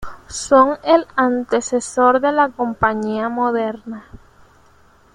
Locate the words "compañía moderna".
2.49-4.07